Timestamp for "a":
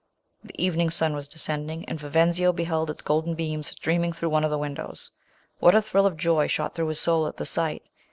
5.75-5.81